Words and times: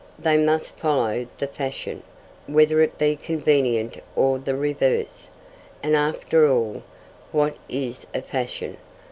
They 0.17 0.35
must 0.35 0.79
follow 0.79 1.27
the 1.37 1.45
fashion, 1.45 2.01
whether 2.47 2.81
it 2.81 2.97
be 2.97 3.15
convenient 3.15 4.01
or 4.15 4.39
the 4.39 4.55
reverse. 4.55 5.29
And, 5.83 5.95
after 5.95 6.49
all, 6.51 6.81
what 7.31 7.55
is 7.69 8.07
a 8.11 8.23
fashion? 8.23 8.77